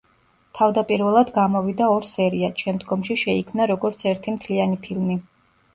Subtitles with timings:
[0.59, 5.23] თავდაპირველად გამოვიდა ორ სერიად, შემდგომში შეიქმნა როგორც ერთი მთლიანი ფილმი.